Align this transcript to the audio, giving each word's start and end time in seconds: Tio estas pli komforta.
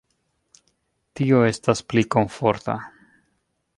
Tio 1.19 1.41
estas 1.49 1.83
pli 1.93 2.05
komforta. 2.17 2.77